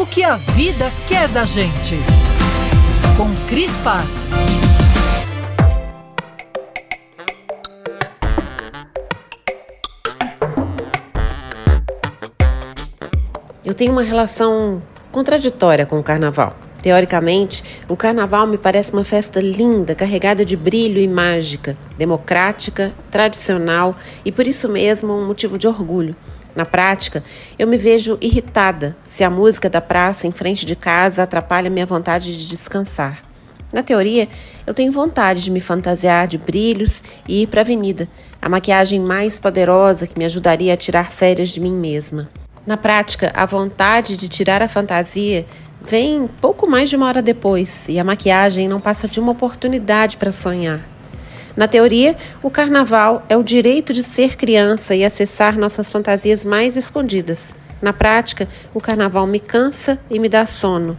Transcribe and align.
o 0.00 0.06
que 0.06 0.24
a 0.24 0.34
vida 0.36 0.90
quer 1.06 1.28
da 1.28 1.44
gente. 1.44 1.94
Com 3.18 3.34
Cris 3.46 3.76
Paz. 3.80 4.32
Eu 13.62 13.74
tenho 13.74 13.92
uma 13.92 14.02
relação 14.02 14.82
contraditória 15.12 15.84
com 15.84 15.98
o 15.98 16.02
carnaval. 16.02 16.56
Teoricamente, 16.82 17.62
o 17.88 17.96
carnaval 17.96 18.46
me 18.46 18.56
parece 18.56 18.92
uma 18.92 19.04
festa 19.04 19.40
linda, 19.40 19.94
carregada 19.94 20.44
de 20.44 20.56
brilho 20.56 20.98
e 20.98 21.06
mágica, 21.06 21.76
democrática, 21.98 22.92
tradicional 23.10 23.94
e 24.24 24.32
por 24.32 24.46
isso 24.46 24.68
mesmo 24.68 25.12
um 25.12 25.26
motivo 25.26 25.58
de 25.58 25.68
orgulho. 25.68 26.16
Na 26.56 26.64
prática, 26.64 27.22
eu 27.58 27.68
me 27.68 27.76
vejo 27.76 28.18
irritada 28.20 28.96
se 29.04 29.22
a 29.22 29.30
música 29.30 29.68
da 29.68 29.80
praça 29.80 30.26
em 30.26 30.30
frente 30.30 30.66
de 30.66 30.74
casa 30.74 31.22
atrapalha 31.22 31.70
minha 31.70 31.86
vontade 31.86 32.36
de 32.36 32.48
descansar. 32.48 33.20
Na 33.72 33.82
teoria, 33.84 34.28
eu 34.66 34.74
tenho 34.74 34.90
vontade 34.90 35.42
de 35.44 35.50
me 35.50 35.60
fantasiar 35.60 36.26
de 36.26 36.36
brilhos 36.36 37.04
e 37.28 37.42
ir 37.42 37.46
para 37.46 37.60
a 37.60 37.62
avenida, 37.62 38.08
a 38.42 38.48
maquiagem 38.48 38.98
mais 38.98 39.38
poderosa 39.38 40.08
que 40.08 40.18
me 40.18 40.24
ajudaria 40.24 40.74
a 40.74 40.76
tirar 40.76 41.10
férias 41.10 41.50
de 41.50 41.60
mim 41.60 41.74
mesma. 41.74 42.28
Na 42.70 42.76
prática, 42.76 43.32
a 43.34 43.44
vontade 43.44 44.16
de 44.16 44.28
tirar 44.28 44.62
a 44.62 44.68
fantasia 44.68 45.44
vem 45.84 46.28
pouco 46.40 46.68
mais 46.68 46.88
de 46.88 46.94
uma 46.94 47.08
hora 47.08 47.20
depois 47.20 47.88
e 47.88 47.98
a 47.98 48.04
maquiagem 48.04 48.68
não 48.68 48.80
passa 48.80 49.08
de 49.08 49.18
uma 49.18 49.32
oportunidade 49.32 50.16
para 50.16 50.30
sonhar. 50.30 50.80
Na 51.56 51.66
teoria, 51.66 52.16
o 52.40 52.48
carnaval 52.48 53.24
é 53.28 53.36
o 53.36 53.42
direito 53.42 53.92
de 53.92 54.04
ser 54.04 54.36
criança 54.36 54.94
e 54.94 55.04
acessar 55.04 55.58
nossas 55.58 55.90
fantasias 55.90 56.44
mais 56.44 56.76
escondidas. 56.76 57.56
Na 57.82 57.92
prática, 57.92 58.48
o 58.72 58.80
carnaval 58.80 59.26
me 59.26 59.40
cansa 59.40 59.98
e 60.08 60.20
me 60.20 60.28
dá 60.28 60.46
sono. 60.46 60.96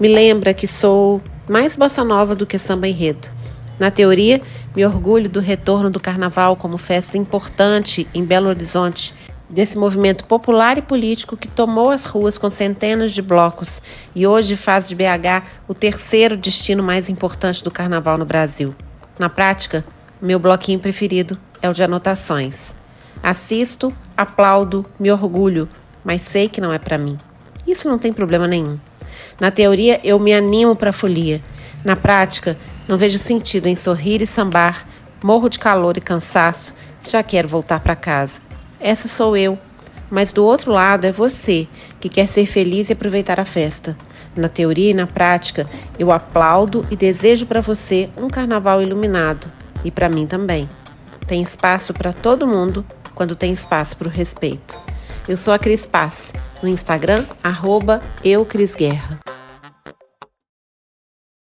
Me 0.00 0.08
lembra 0.08 0.52
que 0.52 0.66
sou 0.66 1.22
mais 1.48 1.76
bossa 1.76 2.02
nova 2.02 2.34
do 2.34 2.44
que 2.44 2.58
samba 2.58 2.88
enredo. 2.88 3.28
Na 3.78 3.88
teoria, 3.88 4.42
me 4.74 4.84
orgulho 4.84 5.28
do 5.28 5.38
retorno 5.38 5.90
do 5.90 6.00
carnaval 6.00 6.56
como 6.56 6.76
festa 6.76 7.16
importante 7.16 8.04
em 8.12 8.24
Belo 8.24 8.48
Horizonte 8.48 9.14
desse 9.48 9.76
movimento 9.76 10.24
popular 10.24 10.78
e 10.78 10.82
político 10.82 11.36
que 11.36 11.48
tomou 11.48 11.90
as 11.90 12.04
ruas 12.04 12.38
com 12.38 12.48
centenas 12.48 13.12
de 13.12 13.22
blocos 13.22 13.82
e 14.14 14.26
hoje 14.26 14.56
faz 14.56 14.88
de 14.88 14.94
BH 14.94 15.44
o 15.68 15.74
terceiro 15.74 16.36
destino 16.36 16.82
mais 16.82 17.08
importante 17.08 17.62
do 17.62 17.70
carnaval 17.70 18.16
no 18.16 18.24
Brasil. 18.24 18.74
Na 19.18 19.28
prática, 19.28 19.84
meu 20.20 20.38
bloquinho 20.38 20.80
preferido 20.80 21.38
é 21.60 21.68
o 21.68 21.74
de 21.74 21.82
anotações. 21.82 22.74
Assisto, 23.22 23.94
aplaudo, 24.16 24.84
me 24.98 25.10
orgulho, 25.10 25.68
mas 26.04 26.22
sei 26.22 26.48
que 26.48 26.60
não 26.60 26.72
é 26.72 26.78
para 26.78 26.98
mim. 26.98 27.16
Isso 27.66 27.88
não 27.88 27.98
tem 27.98 28.12
problema 28.12 28.46
nenhum. 28.46 28.78
Na 29.40 29.50
teoria, 29.50 30.00
eu 30.04 30.18
me 30.18 30.34
animo 30.34 30.76
para 30.76 30.90
a 30.90 30.92
folia. 30.92 31.42
Na 31.84 31.96
prática, 31.96 32.56
não 32.88 32.98
vejo 32.98 33.18
sentido 33.18 33.66
em 33.66 33.76
sorrir 33.76 34.20
e 34.20 34.26
sambar, 34.26 34.86
morro 35.22 35.48
de 35.48 35.58
calor 35.58 35.96
e 35.96 36.00
cansaço 36.00 36.74
já 37.10 37.22
quero 37.22 37.48
voltar 37.48 37.80
para 37.80 37.96
casa. 37.96 38.40
Essa 38.80 39.08
sou 39.08 39.36
eu. 39.36 39.58
Mas 40.10 40.32
do 40.32 40.44
outro 40.44 40.70
lado 40.70 41.06
é 41.06 41.12
você, 41.12 41.66
que 41.98 42.08
quer 42.08 42.28
ser 42.28 42.46
feliz 42.46 42.88
e 42.88 42.92
aproveitar 42.92 43.40
a 43.40 43.44
festa. 43.44 43.96
Na 44.36 44.48
teoria 44.48 44.90
e 44.90 44.94
na 44.94 45.06
prática, 45.06 45.66
eu 45.98 46.12
aplaudo 46.12 46.86
e 46.90 46.96
desejo 46.96 47.46
para 47.46 47.60
você 47.60 48.10
um 48.16 48.28
carnaval 48.28 48.82
iluminado. 48.82 49.50
E 49.84 49.90
para 49.90 50.08
mim 50.08 50.26
também. 50.26 50.68
Tem 51.26 51.40
espaço 51.40 51.94
para 51.94 52.12
todo 52.12 52.46
mundo 52.46 52.84
quando 53.14 53.36
tem 53.36 53.52
espaço 53.52 53.96
para 53.96 54.08
o 54.08 54.10
respeito. 54.10 54.78
Eu 55.26 55.36
sou 55.36 55.54
a 55.54 55.58
Cris 55.58 55.86
Paz, 55.86 56.34
no 56.62 56.68
Instagram, 56.68 57.24
arroba 57.42 58.02
eucrisguerra. 58.22 59.33